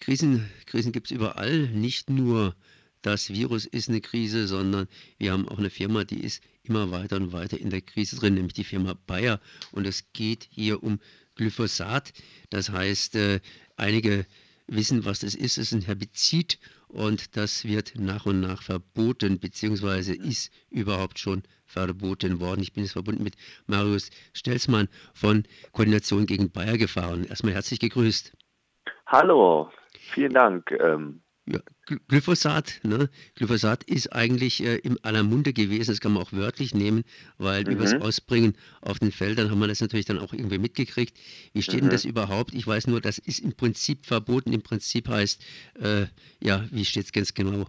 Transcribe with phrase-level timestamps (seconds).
[0.00, 2.56] Krisen, Krisen gibt es überall, nicht nur
[3.02, 4.88] das Virus ist eine Krise, sondern
[5.18, 8.34] wir haben auch eine Firma, die ist immer weiter und weiter in der Krise drin,
[8.34, 9.40] nämlich die Firma Bayer.
[9.72, 11.00] Und es geht hier um
[11.36, 12.12] Glyphosat.
[12.50, 13.40] Das heißt, äh,
[13.76, 14.26] einige
[14.66, 15.58] wissen, was das ist.
[15.58, 16.58] Es ist ein Herbizid
[16.88, 22.62] und das wird nach und nach verboten, beziehungsweise ist überhaupt schon verboten worden.
[22.62, 23.36] Ich bin jetzt verbunden mit
[23.66, 27.24] Marius Stelzmann von Koordination gegen Bayer gefahren.
[27.24, 28.32] Erstmal herzlich gegrüßt.
[29.06, 29.70] Hallo,
[30.10, 30.70] vielen Dank.
[30.72, 31.58] Ähm, ja,
[32.08, 33.08] Glyphosat, ne?
[33.34, 37.02] Glyphosat ist eigentlich äh, im aller Munde gewesen, das kann man auch wörtlich nehmen,
[37.38, 37.72] weil mhm.
[37.72, 41.16] übers Ausbringen auf den Feldern haben wir das natürlich dann auch irgendwie mitgekriegt.
[41.52, 41.86] Wie steht mhm.
[41.86, 42.54] denn das überhaupt?
[42.54, 44.52] Ich weiß nur, das ist im Prinzip verboten.
[44.52, 45.42] Im Prinzip heißt,
[45.80, 46.06] äh,
[46.40, 47.66] ja, wie steht es ganz genau?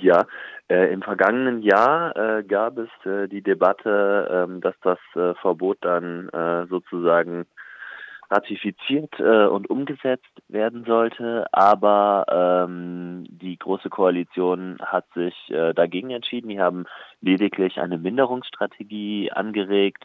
[0.00, 0.26] Ja,
[0.68, 5.78] äh, im vergangenen Jahr äh, gab es äh, die Debatte, ähm, dass das äh, Verbot
[5.82, 6.30] dann
[6.68, 7.46] sozusagen
[8.34, 16.10] ratifiziert äh, und umgesetzt werden sollte, aber ähm, die Große Koalition hat sich äh, dagegen
[16.10, 16.48] entschieden.
[16.48, 16.86] Die haben
[17.20, 20.04] lediglich eine Minderungsstrategie angeregt,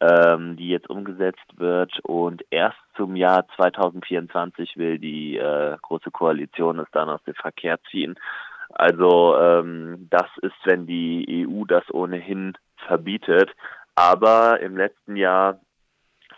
[0.00, 6.78] ähm, die jetzt umgesetzt wird und erst zum Jahr 2024 will die äh, Große Koalition
[6.78, 8.14] es dann aus dem Verkehr ziehen.
[8.70, 12.54] Also ähm, das ist, wenn die EU das ohnehin
[12.86, 13.50] verbietet.
[13.94, 15.60] Aber im letzten Jahr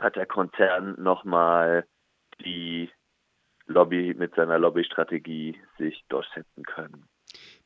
[0.00, 1.86] hat der Konzern nochmal
[2.40, 2.90] die
[3.66, 7.08] Lobby mit seiner Lobbystrategie sich durchsetzen können.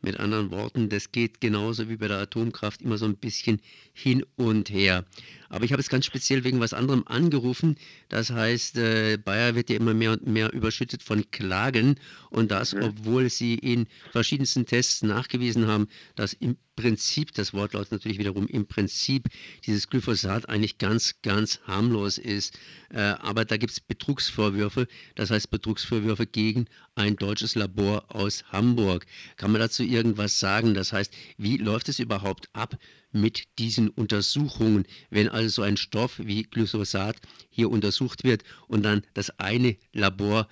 [0.03, 3.61] Mit anderen Worten, das geht genauso wie bei der Atomkraft immer so ein bisschen
[3.93, 5.05] hin und her.
[5.51, 7.77] Aber ich habe es ganz speziell wegen was anderem angerufen.
[8.09, 11.97] Das heißt, äh, Bayer wird ja immer mehr und mehr überschüttet von Klagen
[12.31, 12.84] und das, mhm.
[12.84, 18.47] obwohl sie in verschiedensten Tests nachgewiesen haben, dass im Prinzip, das Wort lautet natürlich wiederum
[18.47, 19.28] im Prinzip,
[19.67, 22.59] dieses Glyphosat eigentlich ganz, ganz harmlos ist.
[22.89, 29.05] Äh, aber da gibt es Betrugsvorwürfe, das heißt Betrugsvorwürfe gegen ein deutsches Labor aus Hamburg.
[29.37, 30.75] Kann man dazu irgendwas sagen?
[30.75, 32.75] Das heißt, wie läuft es überhaupt ab
[33.13, 37.17] mit diesen Untersuchungen, wenn also so ein Stoff wie Glyphosat
[37.51, 40.47] hier untersucht wird und dann das eine Labor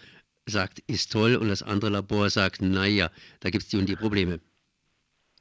[0.47, 3.11] sagt, ist toll und das andere Labor sagt, naja,
[3.41, 4.41] da gibt es die und die Probleme.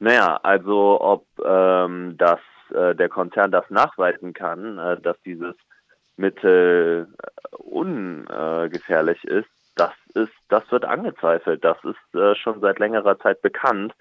[0.00, 2.40] Naja, also ob ähm, das,
[2.72, 5.56] äh, der Konzern das nachweisen kann, äh, dass dieses
[6.16, 11.64] Mittel äh, ungefährlich ist, das ist, das wird angezweifelt.
[11.64, 13.94] Das ist äh, schon seit längerer Zeit bekannt.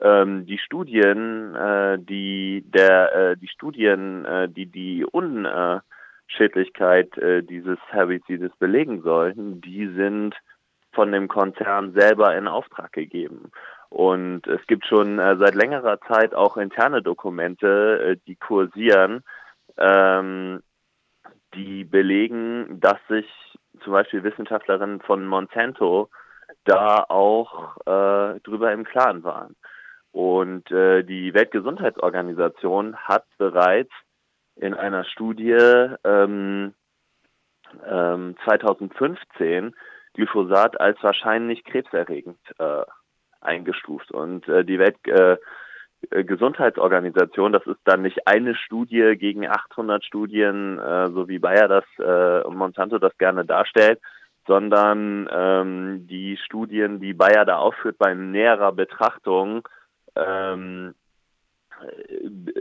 [0.00, 7.78] Ähm, die Studien, äh, die der, äh, die Studien, äh, die die Unschädlichkeit äh, dieses
[7.88, 10.34] Herbizides belegen sollten, die sind
[10.92, 13.50] von dem Konzern selber in Auftrag gegeben.
[13.88, 19.22] Und es gibt schon äh, seit längerer Zeit auch interne Dokumente, die kursieren,
[19.78, 20.62] ähm,
[21.54, 23.26] die belegen, dass sich
[23.82, 26.10] zum Beispiel Wissenschaftlerinnen von Monsanto
[26.64, 29.56] da auch äh, drüber im Klaren waren.
[30.12, 33.92] Und äh, die Weltgesundheitsorganisation hat bereits
[34.56, 35.56] in einer Studie
[36.04, 36.74] ähm,
[37.86, 39.74] ähm, 2015
[40.14, 42.84] Glyphosat als wahrscheinlich krebserregend äh,
[43.40, 44.12] eingestuft.
[44.12, 45.38] Und äh, die Weltgesundheitsorganisation, äh,
[47.52, 52.46] das ist dann nicht eine Studie gegen 800 Studien, äh, so wie Bayer das äh,
[52.46, 54.00] und Monsanto das gerne darstellt,
[54.46, 59.68] sondern ähm, die Studien, die Bayer da aufführt bei näherer Betrachtung,
[60.16, 60.94] ähm,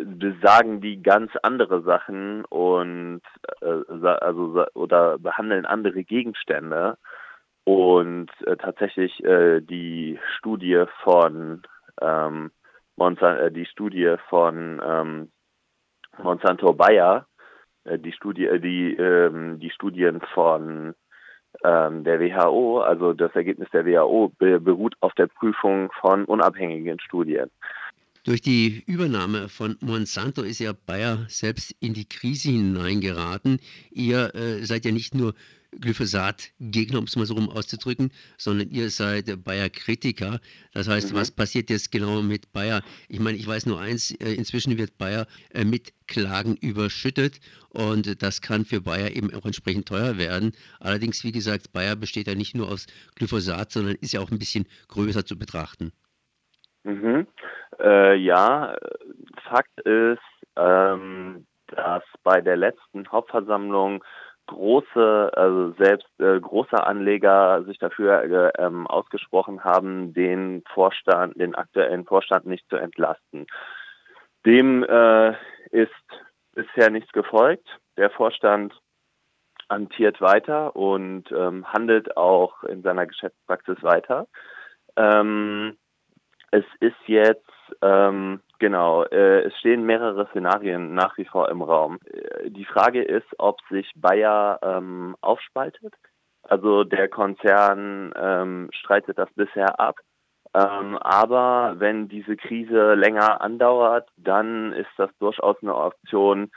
[0.03, 3.22] besagen die ganz andere Sachen und
[3.62, 6.97] äh, also oder behandeln andere Gegenstände.
[7.63, 11.62] Und äh, tatsächlich äh, die Studie von
[12.01, 12.51] ähm,
[12.96, 15.31] Monsanto, äh, die Studie von ähm,
[16.22, 17.28] Monsanto Bayer,
[17.84, 20.94] äh, die Studie, äh, die ähm, die Studien von
[21.63, 27.00] ähm, der WHO, also das Ergebnis der WHO be beruht auf der Prüfung von unabhängigen
[27.00, 27.50] Studien.
[28.24, 33.59] Durch die Übernahme von Monsanto ist ja Bayer selbst in die Krise hineingeraten.
[33.90, 35.34] Ihr äh, seid ja nicht nur
[35.79, 40.39] Glyphosat-Gegner, um es mal so rum auszudrücken, sondern ihr seid Bayer-Kritiker.
[40.73, 41.18] Das heißt, mhm.
[41.18, 42.81] was passiert jetzt genau mit Bayer?
[43.07, 47.39] Ich meine, ich weiß nur eins, äh, inzwischen wird Bayer äh, mit Klagen überschüttet
[47.69, 50.51] und das kann für Bayer eben auch entsprechend teuer werden.
[50.79, 54.39] Allerdings, wie gesagt, Bayer besteht ja nicht nur aus Glyphosat, sondern ist ja auch ein
[54.39, 55.94] bisschen größer zu betrachten.
[56.83, 57.27] Mhm.
[57.79, 58.75] Äh, ja,
[59.44, 60.19] Fakt ist,
[60.57, 64.03] ähm, dass bei der letzten Hauptversammlung
[64.51, 71.56] große, also selbst äh, große Anleger sich dafür äh, ähm, ausgesprochen haben, den Vorstand, den
[71.56, 73.48] aktuellen Vorstand nicht zu entlasten.
[74.45, 75.31] Dem äh,
[75.71, 75.92] ist
[76.53, 77.68] bisher nichts gefolgt.
[77.98, 78.74] Der Vorstand
[79.69, 84.27] amtiert weiter und ähm, handelt auch in seiner Geschäftspraxis weiter.
[84.98, 85.77] Ähm,
[86.51, 87.50] es ist jetzt,
[87.81, 91.98] ähm, genau, äh, es stehen mehrere Szenarien nach wie vor im Raum.
[92.06, 95.94] Äh, die Frage ist, ob sich Bayer ähm, aufspaltet.
[96.44, 99.98] Also der Konzern ähm, streitet das bisher ab.
[100.54, 106.52] Ähm, aber wenn diese Krise länger andauert, dann ist das durchaus eine Option,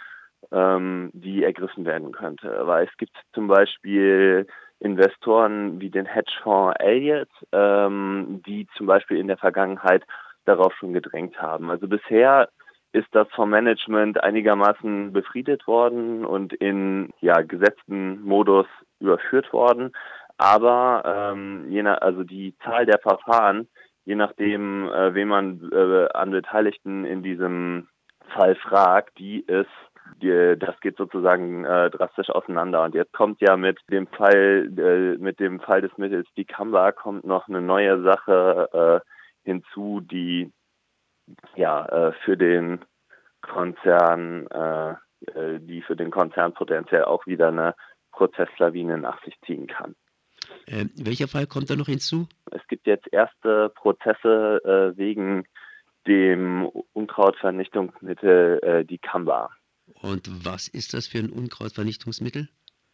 [0.52, 2.66] ähm, die ergriffen werden könnte.
[2.66, 4.46] Weil es gibt zum Beispiel
[4.80, 10.04] Investoren wie den Hedgefonds Elliott, ähm, die zum Beispiel in der Vergangenheit
[10.44, 11.70] darauf schon gedrängt haben.
[11.70, 12.48] Also bisher
[12.92, 18.66] ist das vom Management einigermaßen befriedet worden und in ja, gesetzten Modus
[19.00, 19.92] überführt worden.
[20.38, 23.68] Aber ähm, je nach, also die Zahl der Verfahren,
[24.04, 27.88] je nachdem, äh, wen man äh, an Beteiligten in diesem
[28.32, 29.70] Fall fragt, die ist
[30.22, 32.84] die, das geht sozusagen äh, drastisch auseinander.
[32.84, 37.24] Und jetzt kommt ja mit dem Fall, äh, mit dem Fall des Mittels Dicamba kommt
[37.24, 39.13] noch eine neue Sache äh,
[39.44, 40.52] hinzu, die
[41.56, 42.84] ja äh, für den
[43.40, 44.90] Konzern, äh,
[45.26, 47.74] äh, die für den Konzern potenziell auch wieder eine
[48.12, 49.94] Prozesslawine nach sich ziehen kann.
[50.66, 52.28] Ähm, welcher Fall kommt da noch hinzu?
[52.50, 55.44] Es gibt jetzt erste Prozesse äh, wegen
[56.06, 59.50] dem Unkrautvernichtungsmittel äh, Dicamba.
[60.02, 62.48] Und was ist das für ein Unkrautvernichtungsmittel?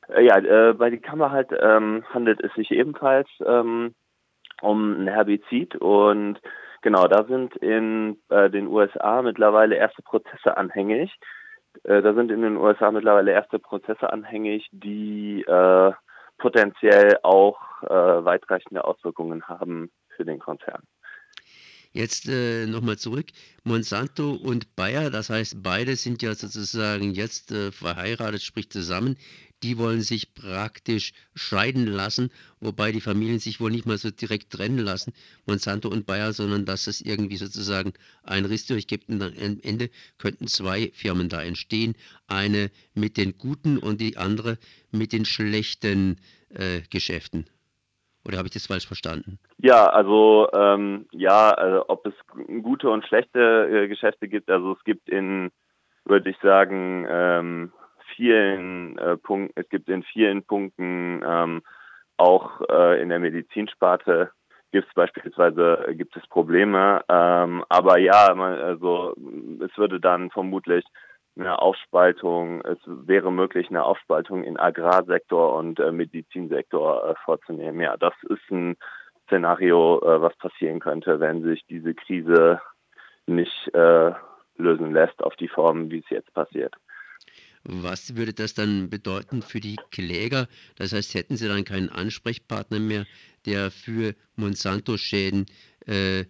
[0.08, 3.94] Äh, ja, äh, bei der Kammer halt ähm, handelt es sich ebenfalls ähm,
[4.60, 6.40] um ein Herbizid und
[6.82, 11.12] genau, da sind in äh, den USA mittlerweile erste Prozesse anhängig.
[11.84, 15.92] Äh, da sind in den USA mittlerweile erste Prozesse anhängig, die äh,
[16.38, 20.82] potenziell auch äh, weitreichende Auswirkungen haben für den Konzern.
[21.92, 23.26] Jetzt äh, nochmal zurück.
[23.64, 29.16] Monsanto und Bayer, das heißt, beide sind ja sozusagen jetzt äh, verheiratet, sprich zusammen.
[29.62, 32.30] Die wollen sich praktisch scheiden lassen,
[32.60, 35.12] wobei die Familien sich wohl nicht mal so direkt trennen lassen,
[35.46, 37.92] Monsanto und Bayer, sondern dass es irgendwie sozusagen
[38.22, 41.94] einen Riss durchgibt und dann am Ende könnten zwei Firmen da entstehen.
[42.26, 44.58] Eine mit den guten und die andere
[44.90, 46.16] mit den schlechten
[46.50, 47.46] äh, Geschäften.
[48.24, 49.38] Oder habe ich das falsch verstanden?
[49.58, 52.14] Ja, also ähm, ja, also ob es
[52.62, 55.50] gute und schlechte äh, Geschäfte gibt, also es gibt in,
[56.04, 57.72] würde ich sagen, ähm,
[58.20, 61.62] vielen äh, Punkten, es gibt in vielen Punkten ähm,
[62.18, 64.30] auch äh, in der Medizinsparte
[64.72, 69.14] gibt es beispielsweise gibt es Probleme, ähm, aber ja, man, also
[69.64, 70.84] es würde dann vermutlich
[71.36, 77.80] eine Aufspaltung, es wäre möglich, eine Aufspaltung in Agrarsektor und äh, Medizinsektor äh, vorzunehmen.
[77.80, 78.76] Ja, das ist ein
[79.24, 82.60] Szenario, äh, was passieren könnte, wenn sich diese Krise
[83.26, 84.12] nicht äh,
[84.56, 86.74] lösen lässt auf die Form, wie es jetzt passiert.
[87.64, 90.46] Was würde das dann bedeuten für die Kläger?
[90.76, 93.04] Das heißt, hätten sie dann keinen Ansprechpartner mehr,
[93.46, 95.46] der für Monsanto-Schäden
[95.86, 96.24] äh,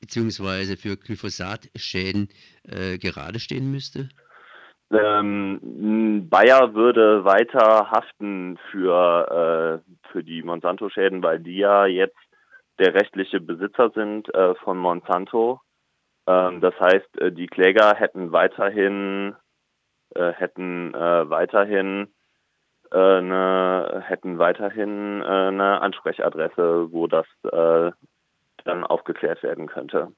[0.00, 0.76] bzw.
[0.76, 2.28] für Glyphosat-Schäden
[2.64, 4.08] äh, gerade stehen müsste?
[4.90, 12.18] Ähm, Bayer würde weiter haften für, äh, für die Monsanto-Schäden, weil die ja jetzt
[12.78, 15.60] der rechtliche Besitzer sind äh, von Monsanto.
[16.26, 19.34] Ähm, das heißt, äh, die Kläger hätten weiterhin
[20.14, 22.08] hätten äh, weiterhin
[22.90, 27.26] äh, eine, hätten weiterhin eine Ansprechatresse, wo das
[28.64, 30.12] dann aufgeklärt werden könnte.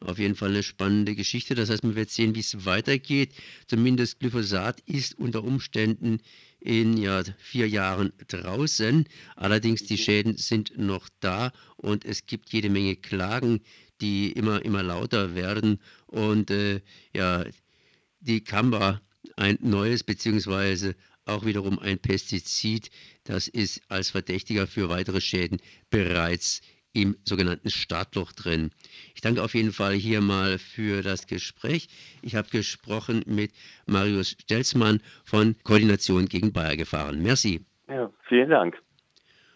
[0.00, 1.54] Auf jeden Fall eine spannende Geschichte.
[1.54, 3.34] Das heißt, man wird sehen, wie es weitergeht.
[3.66, 6.20] Zumindest Glyphosat ist unter Umständen
[6.60, 9.08] in ja, vier Jahren draußen.
[9.36, 13.62] Allerdings die Schäden sind noch da und es gibt jede Menge Klagen,
[14.02, 15.80] die immer, immer lauter werden.
[16.06, 16.82] Und äh,
[17.14, 17.44] ja,
[18.20, 19.00] die Kamba,
[19.36, 22.90] ein neues beziehungsweise auch wiederum ein Pestizid,
[23.24, 25.58] das ist als Verdächtiger für weitere Schäden
[25.90, 26.60] bereits
[26.92, 28.70] im sogenannten Startloch drin.
[29.14, 31.88] Ich danke auf jeden Fall hier mal für das Gespräch.
[32.22, 33.52] Ich habe gesprochen mit
[33.86, 37.22] Marius Stelzmann von Koordination gegen Bayer gefahren.
[37.22, 37.66] Merci.
[37.88, 38.76] Ja, vielen Dank.